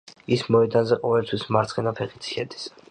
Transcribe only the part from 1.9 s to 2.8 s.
ფეხით შედის.